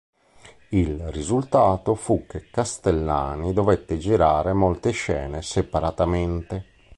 [0.69, 6.65] Il risultato fu che Castellani dovette girare molte scene separatamente.